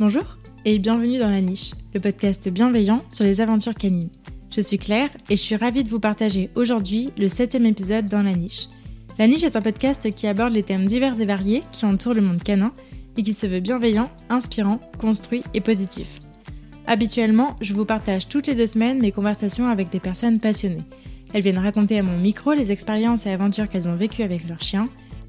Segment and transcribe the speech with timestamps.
[0.00, 0.24] Bonjour
[0.64, 4.10] et bienvenue dans La Niche, le podcast bienveillant sur les aventures canines.
[4.50, 8.24] Je suis Claire et je suis ravie de vous partager aujourd'hui le septième épisode dans
[8.24, 8.66] La Niche.
[9.20, 12.22] La Niche est un podcast qui aborde les thèmes divers et variés qui entourent le
[12.22, 12.72] monde canin
[13.16, 16.18] et qui se veut bienveillant, inspirant, construit et positif.
[16.88, 20.82] Habituellement, je vous partage toutes les deux semaines mes conversations avec des personnes passionnées.
[21.32, 24.62] Elles viennent raconter à mon micro les expériences et aventures qu'elles ont vécues avec leurs
[24.62, 24.86] chiens,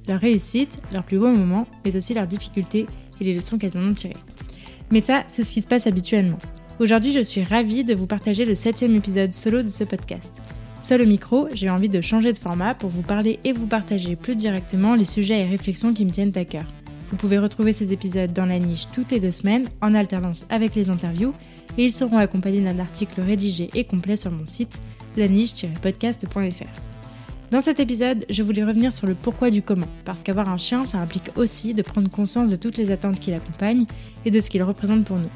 [0.07, 2.87] leurs réussites, leurs plus beaux moments, mais aussi leurs difficultés
[3.21, 4.15] et les leçons qu'elles en ont tirées.
[4.91, 6.37] Mais ça, c'est ce qui se passe habituellement.
[6.79, 10.41] Aujourd'hui, je suis ravie de vous partager le septième épisode solo de ce podcast.
[10.81, 14.15] Seul au micro, j'ai envie de changer de format pour vous parler et vous partager
[14.15, 16.65] plus directement les sujets et réflexions qui me tiennent à cœur.
[17.09, 20.75] Vous pouvez retrouver ces épisodes dans la niche toutes les deux semaines, en alternance avec
[20.75, 21.33] les interviews,
[21.77, 24.79] et ils seront accompagnés d'un article rédigé et complet sur mon site,
[25.17, 26.94] laniche-podcast.fr.
[27.51, 30.83] Dans cet épisode, je voulais revenir sur le pourquoi du comment, parce qu'avoir un chien,
[30.83, 33.85] ça implique aussi de prendre conscience de toutes les attentes qui l'accompagnent
[34.25, 35.29] et de ce qu'il représente pour nous.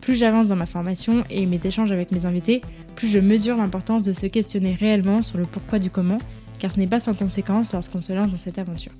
[0.00, 2.62] Plus j'avance dans ma formation et mes échanges avec mes invités,
[2.96, 6.18] plus je mesure l'importance de se questionner réellement sur le pourquoi du comment,
[6.58, 8.92] car ce n'est pas sans conséquence lorsqu'on se lance dans cette aventure.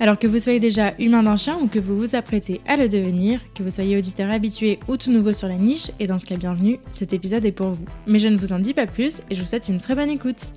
[0.00, 2.88] Alors que vous soyez déjà humain d'un chien ou que vous vous apprêtez à le
[2.88, 6.24] devenir, que vous soyez auditeur habitué ou tout nouveau sur la niche, et dans ce
[6.24, 7.84] cas bienvenue, cet épisode est pour vous.
[8.06, 10.08] Mais je ne vous en dis pas plus et je vous souhaite une très bonne
[10.08, 10.48] écoute.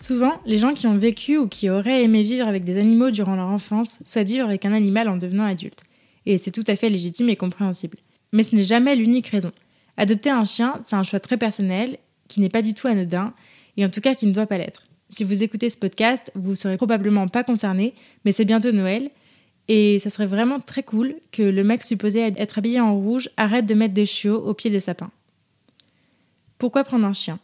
[0.00, 3.36] Souvent, les gens qui ont vécu ou qui auraient aimé vivre avec des animaux durant
[3.36, 5.82] leur enfance souhaitent vivre avec un animal en devenant adulte.
[6.24, 7.98] Et c'est tout à fait légitime et compréhensible.
[8.32, 9.52] Mais ce n'est jamais l'unique raison.
[9.98, 13.34] Adopter un chien, c'est un choix très personnel, qui n'est pas du tout anodin,
[13.76, 14.84] et en tout cas qui ne doit pas l'être.
[15.10, 17.92] Si vous écoutez ce podcast, vous ne serez probablement pas concerné,
[18.24, 19.10] mais c'est bientôt Noël,
[19.68, 23.66] et ça serait vraiment très cool que le mec supposé être habillé en rouge arrête
[23.66, 25.10] de mettre des chiots au pied des sapins.
[26.56, 27.38] Pourquoi prendre un chien?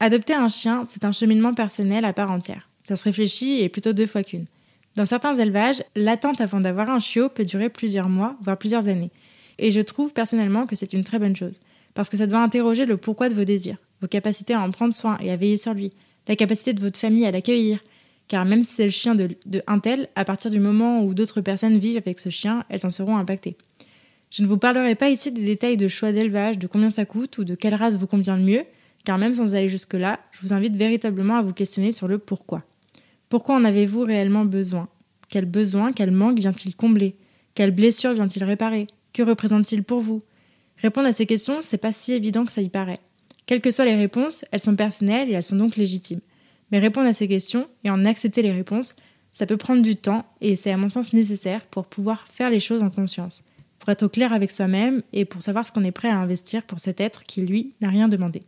[0.00, 2.68] Adopter un chien, c'est un cheminement personnel à part entière.
[2.82, 4.46] Ça se réfléchit et plutôt deux fois qu'une.
[4.94, 9.10] Dans certains élevages, l'attente avant d'avoir un chiot peut durer plusieurs mois, voire plusieurs années.
[9.58, 11.60] Et je trouve personnellement que c'est une très bonne chose,
[11.94, 14.94] parce que ça doit interroger le pourquoi de vos désirs, vos capacités à en prendre
[14.94, 15.92] soin et à veiller sur lui,
[16.28, 17.80] la capacité de votre famille à l'accueillir,
[18.28, 19.36] car même si c'est le chien de,
[19.66, 22.90] un tel, à partir du moment où d'autres personnes vivent avec ce chien, elles en
[22.90, 23.56] seront impactées.
[24.30, 27.38] Je ne vous parlerai pas ici des détails de choix d'élevage, de combien ça coûte
[27.38, 28.64] ou de quelle race vous convient le mieux,
[29.08, 32.64] car même sans aller jusque-là, je vous invite véritablement à vous questionner sur le pourquoi.
[33.30, 34.86] Pourquoi en avez-vous réellement besoin?
[35.30, 37.16] Quel besoin, quel manque vient-il combler?
[37.54, 38.86] Quelle blessure vient-il réparer?
[39.14, 40.20] Que représente-t-il pour vous?
[40.76, 43.00] Répondre à ces questions, c'est pas si évident que ça y paraît.
[43.46, 46.20] Quelles que soient les réponses, elles sont personnelles et elles sont donc légitimes.
[46.70, 48.94] Mais répondre à ces questions et en accepter les réponses,
[49.32, 52.60] ça peut prendre du temps et c'est à mon sens nécessaire pour pouvoir faire les
[52.60, 53.46] choses en conscience,
[53.78, 56.62] pour être au clair avec soi-même et pour savoir ce qu'on est prêt à investir
[56.64, 58.42] pour cet être qui, lui, n'a rien demandé.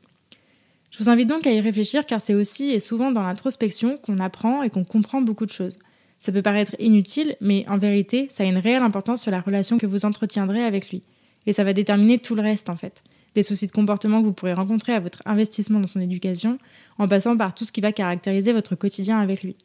[0.91, 4.19] Je vous invite donc à y réfléchir car c'est aussi et souvent dans l'introspection qu'on
[4.19, 5.79] apprend et qu'on comprend beaucoup de choses.
[6.19, 9.79] Ça peut paraître inutile, mais en vérité, ça a une réelle importance sur la relation
[9.79, 11.03] que vous entretiendrez avec lui.
[11.47, 13.03] Et ça va déterminer tout le reste en fait.
[13.35, 16.59] Des soucis de comportement que vous pourrez rencontrer à votre investissement dans son éducation,
[16.99, 19.57] en passant par tout ce qui va caractériser votre quotidien avec lui.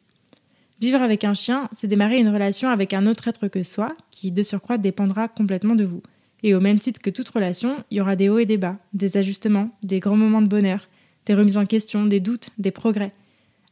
[0.80, 4.30] Vivre avec un chien, c'est démarrer une relation avec un autre être que soi, qui
[4.30, 6.02] de surcroît dépendra complètement de vous.
[6.42, 8.76] Et au même titre que toute relation, il y aura des hauts et des bas,
[8.92, 10.86] des ajustements, des grands moments de bonheur,
[11.26, 13.12] des remises en question, des doutes, des progrès.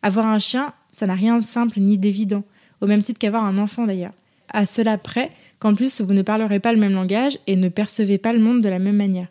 [0.03, 2.45] Avoir un chien, ça n'a rien de simple ni d'évident,
[2.81, 4.13] au même titre qu'avoir un enfant d'ailleurs.
[4.53, 8.19] À cela près qu'en plus vous ne parlerez pas le même langage et ne percevez
[8.19, 9.29] pas le monde de la même manière.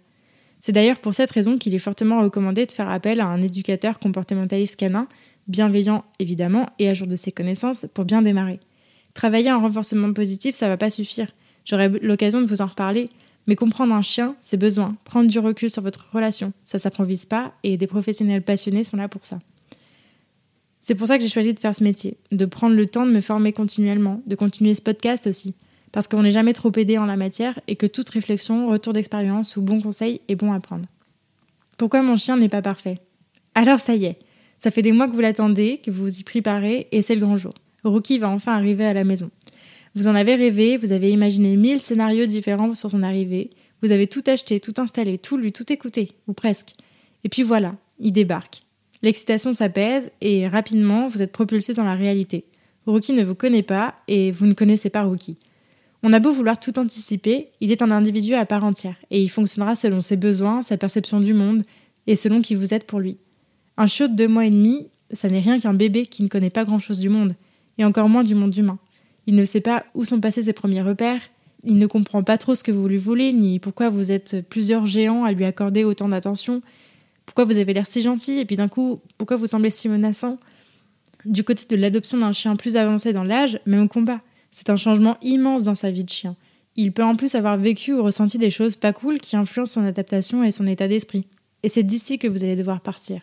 [0.59, 3.99] C'est d'ailleurs pour cette raison qu'il est fortement recommandé de faire appel à un éducateur
[3.99, 5.07] comportementaliste canin,
[5.47, 8.59] bienveillant évidemment et à jour de ses connaissances pour bien démarrer.
[9.13, 11.27] Travailler en renforcement positif, ça va pas suffire.
[11.65, 13.09] J'aurai l'occasion de vous en reparler,
[13.47, 14.95] mais comprendre un chien, c'est besoin.
[15.03, 19.07] Prendre du recul sur votre relation, ça s'improvise pas et des professionnels passionnés sont là
[19.07, 19.39] pour ça.
[20.79, 23.11] C'est pour ça que j'ai choisi de faire ce métier, de prendre le temps de
[23.11, 25.55] me former continuellement, de continuer ce podcast aussi,
[25.93, 29.55] parce qu'on n'est jamais trop aidé en la matière et que toute réflexion, retour d'expérience
[29.55, 30.85] ou bon conseil est bon à prendre.
[31.77, 32.99] Pourquoi mon chien n'est pas parfait?
[33.55, 34.19] Alors ça y est,
[34.57, 37.21] ça fait des mois que vous l'attendez, que vous vous y préparez et c'est le
[37.21, 37.53] grand jour.
[37.83, 39.29] Rookie va enfin arriver à la maison.
[39.95, 43.51] Vous en avez rêvé, vous avez imaginé mille scénarios différents sur son arrivée,
[43.81, 46.71] vous avez tout acheté, tout installé, tout lu, tout écouté, ou presque.
[47.23, 48.61] Et puis voilà, il débarque.
[49.01, 52.45] L'excitation s'apaise et rapidement vous êtes propulsé dans la réalité.
[52.87, 55.37] Rookie ne vous connaît pas et vous ne connaissez pas Rookie.
[56.01, 59.29] On a beau vouloir tout anticiper, il est un individu à part entière et il
[59.29, 61.63] fonctionnera selon ses besoins, sa perception du monde
[62.07, 63.17] et selon qui vous êtes pour lui.
[63.77, 66.49] Un chiot de deux mois et demi, ça n'est rien qu'un bébé qui ne connaît
[66.49, 67.35] pas grand chose du monde,
[67.77, 68.79] et encore moins du monde humain.
[69.27, 71.21] Il ne sait pas où sont passés ses premiers repères,
[71.63, 74.85] il ne comprend pas trop ce que vous lui voulez, ni pourquoi vous êtes plusieurs
[74.85, 76.61] géants à lui accorder autant d'attention,
[77.25, 80.37] pourquoi vous avez l'air si gentil, et puis d'un coup, pourquoi vous semblez si menaçant?
[81.25, 84.19] Du côté de l'adoption d'un chien plus avancé dans l'âge, même combat.
[84.51, 86.35] C'est un changement immense dans sa vie de chien.
[86.75, 89.85] Il peut en plus avoir vécu ou ressenti des choses pas cool qui influencent son
[89.85, 91.25] adaptation et son état d'esprit.
[91.63, 93.21] Et c'est d'ici que vous allez devoir partir.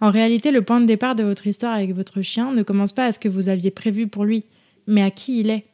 [0.00, 3.06] En réalité, le point de départ de votre histoire avec votre chien ne commence pas
[3.06, 4.44] à ce que vous aviez prévu pour lui,
[4.88, 5.66] mais à qui il est.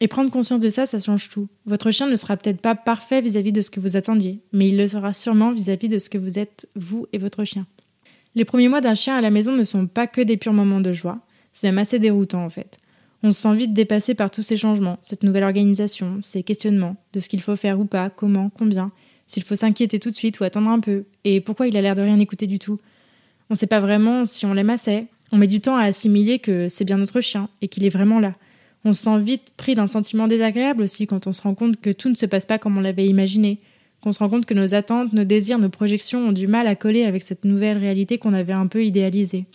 [0.00, 1.48] Et prendre conscience de ça, ça change tout.
[1.66, 4.76] Votre chien ne sera peut-être pas parfait vis-à-vis de ce que vous attendiez, mais il
[4.76, 7.66] le sera sûrement vis-à-vis de ce que vous êtes, vous et votre chien.
[8.34, 10.80] Les premiers mois d'un chien à la maison ne sont pas que des purs moments
[10.80, 11.20] de joie,
[11.52, 12.78] c'est même assez déroutant en fait.
[13.22, 17.20] On se sent vite dépassé par tous ces changements, cette nouvelle organisation, ces questionnements, de
[17.20, 18.92] ce qu'il faut faire ou pas, comment, combien,
[19.26, 21.94] s'il faut s'inquiéter tout de suite ou attendre un peu, et pourquoi il a l'air
[21.94, 22.78] de rien écouter du tout.
[23.48, 26.38] On ne sait pas vraiment si on l'aime assez, on met du temps à assimiler
[26.38, 28.34] que c'est bien notre chien et qu'il est vraiment là.
[28.84, 31.90] On se sent vite pris d'un sentiment désagréable aussi quand on se rend compte que
[31.90, 33.58] tout ne se passe pas comme on l'avait imaginé,
[34.02, 36.74] qu'on se rend compte que nos attentes, nos désirs, nos projections ont du mal à
[36.74, 39.46] coller avec cette nouvelle réalité qu'on avait un peu idéalisée.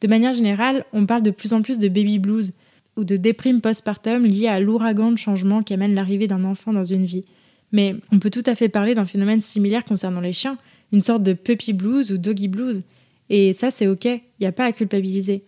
[0.00, 2.52] De manière générale, on parle de plus en plus de baby blues
[2.96, 6.84] ou de déprime postpartum liée à l'ouragan de changement qui amène l'arrivée d'un enfant dans
[6.84, 7.24] une vie.
[7.72, 10.58] Mais on peut tout à fait parler d'un phénomène similaire concernant les chiens,
[10.92, 12.84] une sorte de puppy blues ou doggy blues.
[13.30, 15.44] Et ça, c'est ok, il n'y a pas à culpabiliser.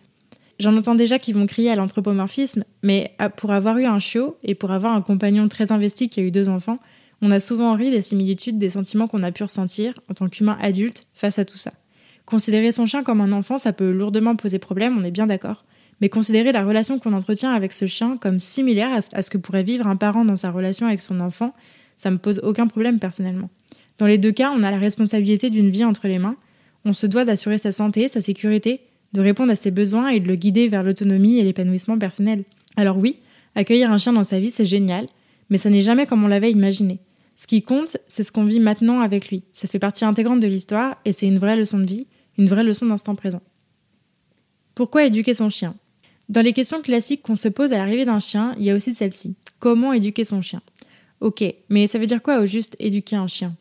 [0.59, 4.55] J'en entends déjà qui vont crier à l'anthropomorphisme, mais pour avoir eu un chiot et
[4.55, 6.79] pour avoir un compagnon très investi qui a eu deux enfants,
[7.21, 10.57] on a souvent ri des similitudes des sentiments qu'on a pu ressentir en tant qu'humain
[10.61, 11.73] adulte face à tout ça.
[12.25, 15.63] Considérer son chien comme un enfant, ça peut lourdement poser problème, on est bien d'accord.
[16.01, 19.63] Mais considérer la relation qu'on entretient avec ce chien comme similaire à ce que pourrait
[19.63, 21.53] vivre un parent dans sa relation avec son enfant,
[21.97, 23.49] ça me pose aucun problème personnellement.
[23.97, 26.35] Dans les deux cas, on a la responsabilité d'une vie entre les mains.
[26.87, 28.79] On se doit d'assurer sa santé, sa sécurité
[29.11, 32.45] de répondre à ses besoins et de le guider vers l'autonomie et l'épanouissement personnel.
[32.77, 33.17] Alors oui,
[33.55, 35.05] accueillir un chien dans sa vie, c'est génial,
[35.49, 36.99] mais ça n'est jamais comme on l'avait imaginé.
[37.35, 39.43] Ce qui compte, c'est ce qu'on vit maintenant avec lui.
[39.51, 42.07] Ça fait partie intégrante de l'histoire et c'est une vraie leçon de vie,
[42.37, 43.41] une vraie leçon d'instant présent.
[44.73, 45.75] Pourquoi éduquer son chien?
[46.29, 48.93] Dans les questions classiques qu'on se pose à l'arrivée d'un chien, il y a aussi
[48.93, 49.35] celle-ci.
[49.59, 50.61] Comment éduquer son chien?
[51.19, 53.57] Ok, mais ça veut dire quoi au juste éduquer un chien?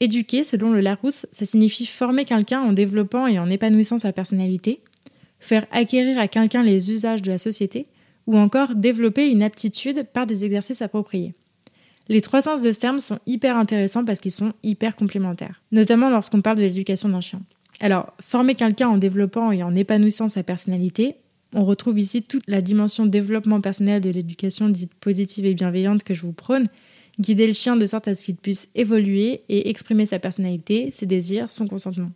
[0.00, 4.80] Éduquer, selon le Larousse, ça signifie former quelqu'un en développant et en épanouissant sa personnalité,
[5.40, 7.86] faire acquérir à quelqu'un les usages de la société,
[8.26, 11.34] ou encore développer une aptitude par des exercices appropriés.
[12.08, 16.10] Les trois sens de ce terme sont hyper intéressants parce qu'ils sont hyper complémentaires, notamment
[16.10, 17.40] lorsqu'on parle de l'éducation d'un chien.
[17.80, 21.16] Alors, former quelqu'un en développant et en épanouissant sa personnalité,
[21.54, 26.14] on retrouve ici toute la dimension développement personnel de l'éducation dite positive et bienveillante que
[26.14, 26.66] je vous prône,
[27.20, 31.06] guider le chien de sorte à ce qu'il puisse évoluer et exprimer sa personnalité, ses
[31.06, 32.10] désirs, son consentement.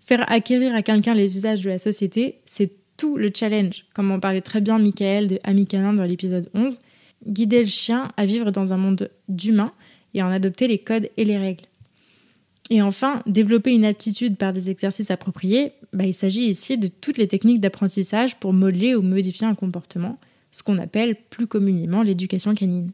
[0.00, 4.20] Faire acquérir à quelqu'un les usages de la société, c'est tout le challenge, comme en
[4.20, 6.80] parlait très bien Michael de Ami Canin dans l'épisode 11,
[7.26, 9.72] guider le chien à vivre dans un monde d'humains
[10.14, 11.64] et en adopter les codes et les règles.
[12.68, 17.18] Et enfin, développer une aptitude par des exercices appropriés, bah, il s'agit ici de toutes
[17.18, 20.18] les techniques d'apprentissage pour modeler ou modifier un comportement,
[20.50, 22.92] ce qu'on appelle plus communément l'éducation canine.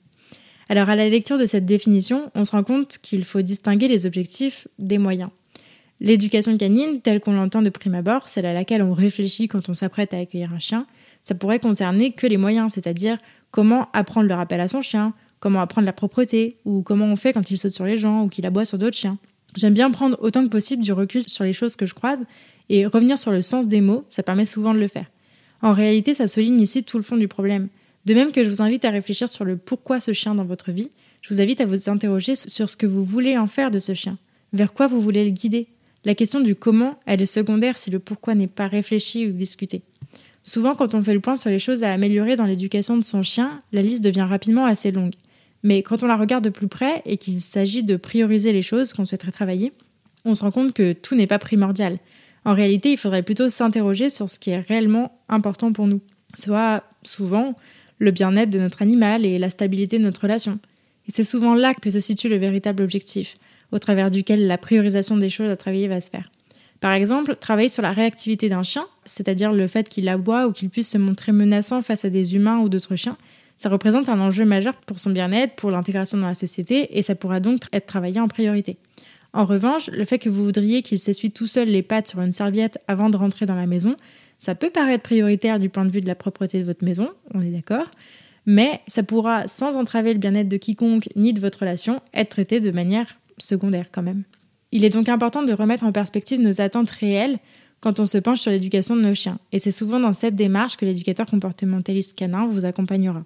[0.69, 4.05] Alors à la lecture de cette définition, on se rend compte qu'il faut distinguer les
[4.05, 5.31] objectifs des moyens.
[6.01, 9.75] L'éducation canine, telle qu'on l'entend de prime abord, celle à laquelle on réfléchit quand on
[9.75, 10.87] s'apprête à accueillir un chien,
[11.23, 13.19] ça pourrait concerner que les moyens, c'est-à-dire
[13.51, 17.33] comment apprendre le rappel à son chien, comment apprendre la propreté, ou comment on fait
[17.33, 19.19] quand il saute sur les gens ou qu'il aboie sur d'autres chiens.
[19.55, 22.21] J'aime bien prendre autant que possible du recul sur les choses que je croise,
[22.69, 25.07] et revenir sur le sens des mots, ça permet souvent de le faire.
[25.63, 27.69] En réalité, ça souligne ici tout le fond du problème.
[28.07, 30.71] De même que je vous invite à réfléchir sur le pourquoi ce chien dans votre
[30.71, 30.91] vie,
[31.23, 33.95] je vous invite à vous interroger sur ce que vous voulez en faire de ce
[33.95, 34.17] chien,
[34.53, 35.67] vers quoi vous voulez le guider?
[36.05, 39.83] La question du comment, elle est secondaire si le pourquoi n'est pas réfléchi ou discuté.
[40.45, 43.25] Souvent, quand on fait le point sur les choses à améliorer dans l'éducation de son
[43.25, 45.15] chien, la liste devient rapidement assez longue.
[45.65, 48.93] Mais quand on la regarde de plus près et qu'il s'agit de prioriser les choses
[48.93, 49.73] qu'on souhaiterait travailler,
[50.25, 51.99] on se rend compte que tout n'est pas primordial.
[52.45, 56.01] En réalité, il faudrait plutôt s'interroger sur ce qui est réellement important pour nous.
[56.37, 57.57] Soit souvent
[57.99, 60.59] le bien-être de notre animal et la stabilité de notre relation.
[61.09, 63.37] Et c'est souvent là que se situe le véritable objectif,
[63.73, 66.31] au travers duquel la priorisation des choses à travailler va se faire.
[66.81, 70.69] Par exemple, travailler sur la réactivité d'un chien, c'est-à-dire le fait qu'il aboie ou qu'il
[70.69, 73.17] puisse se montrer menaçant face à des humains ou d'autres chiens,
[73.57, 77.15] ça représente un enjeu majeur pour son bien-être, pour l'intégration dans la société, et ça
[77.15, 78.77] pourra donc être travaillé en priorité.
[79.33, 82.33] En revanche, le fait que vous voudriez qu'il s'essuie tout seul les pattes sur une
[82.33, 83.97] serviette avant de rentrer dans la maison,
[84.39, 87.41] ça peut paraître prioritaire du point de vue de la propreté de votre maison, on
[87.41, 87.91] est d'accord,
[88.45, 92.61] mais ça pourra, sans entraver le bien-être de quiconque ni de votre relation, être traité
[92.61, 94.23] de manière secondaire quand même.
[94.73, 97.39] Il est donc important de remettre en perspective nos attentes réelles
[97.81, 100.77] quand on se penche sur l'éducation de nos chiens, et c'est souvent dans cette démarche
[100.77, 103.25] que l'éducateur comportementaliste canin vous accompagnera.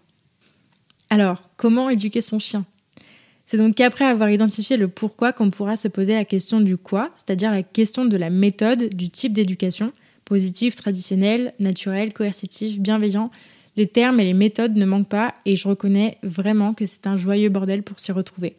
[1.08, 2.64] Alors, comment éduquer son chien?
[3.46, 7.10] C'est donc qu'après avoir identifié le pourquoi qu'on pourra se poser la question du quoi,
[7.16, 9.92] c'est-à-dire la question de la méthode, du type d'éducation,
[10.30, 13.32] Positif, traditionnel, naturel, coercitif, bienveillant.
[13.76, 17.16] Les termes et les méthodes ne manquent pas et je reconnais vraiment que c'est un
[17.16, 18.54] joyeux bordel pour s'y retrouver.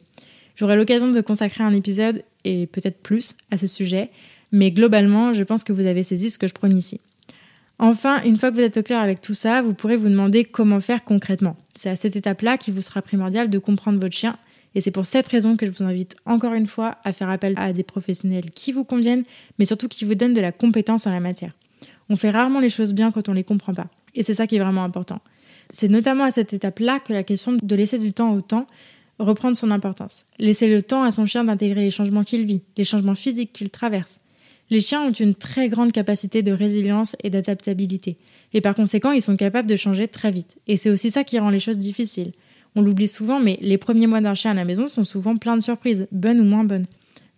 [0.57, 4.09] J'aurai l'occasion de consacrer un épisode et peut-être plus à ce sujet,
[4.51, 6.99] mais globalement, je pense que vous avez saisi ce que je prône ici.
[7.79, 10.43] Enfin, une fois que vous êtes au clair avec tout ça, vous pourrez vous demander
[10.43, 11.55] comment faire concrètement.
[11.75, 14.37] C'est à cette étape-là qu'il vous sera primordial de comprendre votre chien
[14.75, 17.53] et c'est pour cette raison que je vous invite encore une fois à faire appel
[17.55, 19.23] à des professionnels qui vous conviennent,
[19.57, 21.53] mais surtout qui vous donnent de la compétence en la matière.
[22.11, 23.87] On fait rarement les choses bien quand on ne les comprend pas.
[24.15, 25.21] Et c'est ça qui est vraiment important.
[25.69, 28.67] C'est notamment à cette étape-là que la question de laisser du temps au temps
[29.17, 30.25] reprend son importance.
[30.37, 33.69] Laisser le temps à son chien d'intégrer les changements qu'il vit, les changements physiques qu'il
[33.69, 34.19] traverse.
[34.69, 38.17] Les chiens ont une très grande capacité de résilience et d'adaptabilité.
[38.53, 40.57] Et par conséquent, ils sont capables de changer très vite.
[40.67, 42.33] Et c'est aussi ça qui rend les choses difficiles.
[42.75, 45.55] On l'oublie souvent, mais les premiers mois d'un chien à la maison sont souvent pleins
[45.55, 46.87] de surprises, bonnes ou moins bonnes.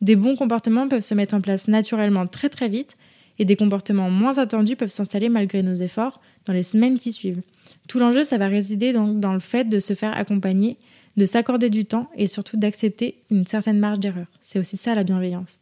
[0.02, 2.98] Des bons comportements peuvent se mettre en place naturellement très très vite,
[3.40, 7.42] et des comportements moins attendus peuvent s'installer malgré nos efforts dans les semaines qui suivent.
[7.88, 10.78] Tout l'enjeu, ça va résider dans le fait de se faire accompagner,
[11.18, 14.28] de s'accorder du temps et surtout d'accepter une certaine marge d'erreur.
[14.42, 15.60] C'est aussi ça la bienveillance.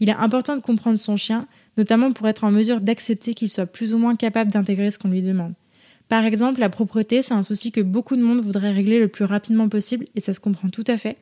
[0.00, 1.46] Il est important de comprendre son chien,
[1.76, 5.08] notamment pour être en mesure d'accepter qu'il soit plus ou moins capable d'intégrer ce qu'on
[5.08, 5.54] lui demande.
[6.08, 9.24] Par exemple, la propreté, c'est un souci que beaucoup de monde voudrait régler le plus
[9.24, 11.18] rapidement possible, et ça se comprend tout à fait.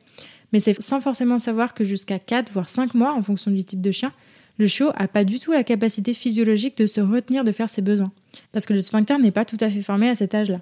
[0.53, 3.81] Mais c'est sans forcément savoir que jusqu'à 4 voire 5 mois, en fonction du type
[3.81, 4.11] de chien,
[4.57, 7.81] le chiot n'a pas du tout la capacité physiologique de se retenir de faire ses
[7.81, 8.11] besoins.
[8.51, 10.61] Parce que le sphincter n'est pas tout à fait formé à cet âge-là.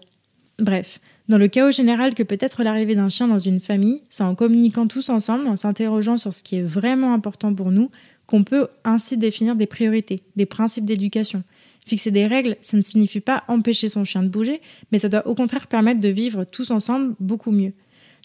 [0.58, 4.24] Bref, dans le chaos général que peut être l'arrivée d'un chien dans une famille, c'est
[4.24, 7.90] en communiquant tous ensemble, en s'interrogeant sur ce qui est vraiment important pour nous,
[8.26, 11.44] qu'on peut ainsi définir des priorités, des principes d'éducation,
[11.86, 14.60] Fixer des règles, ça ne signifie pas empêcher son chien de bouger,
[14.92, 17.74] mais ça doit au contraire permettre de vivre tous ensemble beaucoup mieux.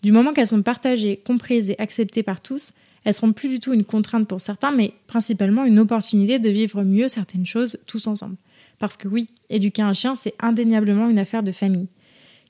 [0.03, 2.73] Du moment qu'elles sont partagées, comprises et acceptées par tous,
[3.05, 6.83] elles seront plus du tout une contrainte pour certains, mais principalement une opportunité de vivre
[6.83, 8.37] mieux certaines choses tous ensemble.
[8.79, 11.89] Parce que oui, éduquer un chien, c'est indéniablement une affaire de famille.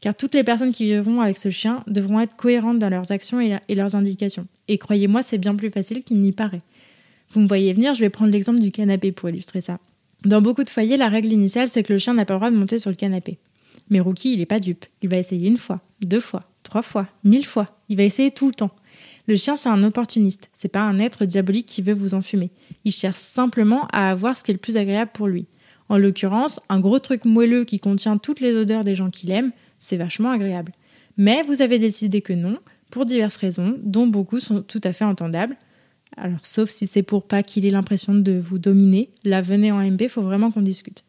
[0.00, 3.40] Car toutes les personnes qui vivront avec ce chien devront être cohérentes dans leurs actions
[3.40, 4.46] et leurs indications.
[4.68, 6.62] Et croyez-moi, c'est bien plus facile qu'il n'y paraît.
[7.32, 9.78] Vous me voyez venir, je vais prendre l'exemple du canapé pour illustrer ça.
[10.24, 12.50] Dans beaucoup de foyers, la règle initiale, c'est que le chien n'a pas le droit
[12.50, 13.38] de monter sur le canapé.
[13.88, 14.86] Mais Rookie, il n'est pas dupe.
[15.02, 17.76] Il va essayer une fois, deux fois, trois fois, mille fois.
[17.88, 18.70] Il va essayer tout le temps.
[19.26, 20.50] Le chien, c'est un opportuniste.
[20.52, 22.50] C'est pas un être diabolique qui veut vous enfumer.
[22.84, 25.46] Il cherche simplement à avoir ce qui est le plus agréable pour lui.
[25.88, 29.52] En l'occurrence, un gros truc moelleux qui contient toutes les odeurs des gens qu'il aime,
[29.78, 30.72] c'est vachement agréable.
[31.16, 32.58] Mais vous avez décidé que non,
[32.90, 35.56] pour diverses raisons, dont beaucoup sont tout à fait entendables.
[36.16, 39.78] Alors, sauf si c'est pour pas qu'il ait l'impression de vous dominer, là, venez en
[39.78, 41.04] MB, faut vraiment qu'on discute.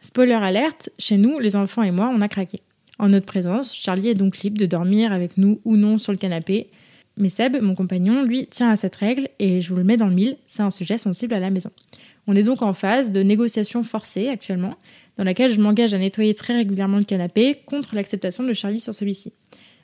[0.00, 2.60] Spoiler alerte, chez nous, les enfants et moi, on a craqué.
[2.98, 6.18] En notre présence, Charlie est donc libre de dormir avec nous ou non sur le
[6.18, 6.70] canapé.
[7.20, 10.06] Mais Seb, mon compagnon, lui, tient à cette règle et je vous le mets dans
[10.06, 11.70] le mille, c'est un sujet sensible à la maison.
[12.26, 14.74] On est donc en phase de négociation forcée actuellement,
[15.18, 18.94] dans laquelle je m'engage à nettoyer très régulièrement le canapé contre l'acceptation de Charlie sur
[18.94, 19.32] celui-ci.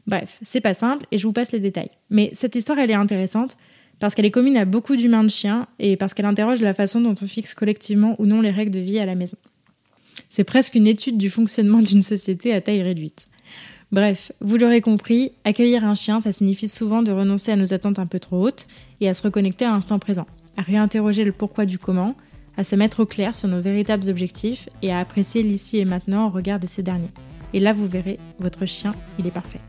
[0.06, 1.90] Bref, c'est pas simple et je vous passe les détails.
[2.08, 3.56] Mais cette histoire, elle est intéressante
[3.98, 7.00] parce qu'elle est commune à beaucoup d'humains de chiens et parce qu'elle interroge la façon
[7.00, 9.36] dont on fixe collectivement ou non les règles de vie à la maison.
[10.30, 13.26] C'est presque une étude du fonctionnement d'une société à taille réduite.
[13.92, 18.00] Bref, vous l'aurez compris, accueillir un chien, ça signifie souvent de renoncer à nos attentes
[18.00, 18.66] un peu trop hautes
[19.00, 20.26] et à se reconnecter à l'instant présent,
[20.56, 22.16] à réinterroger le pourquoi du comment,
[22.56, 26.26] à se mettre au clair sur nos véritables objectifs et à apprécier l'ici et maintenant
[26.26, 27.10] au regard de ces derniers.
[27.52, 29.60] Et là, vous verrez, votre chien, il est parfait.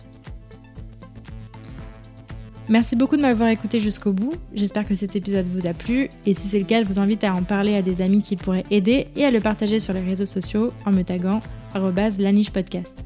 [2.70, 4.34] Merci beaucoup de m'avoir écouté jusqu'au bout.
[4.54, 6.10] J'espère que cet épisode vous a plu.
[6.26, 8.36] Et si c'est le cas, je vous invite à en parler à des amis qui
[8.36, 11.42] pourraient aider et à le partager sur les réseaux sociaux en me taguant
[12.52, 13.06] podcast.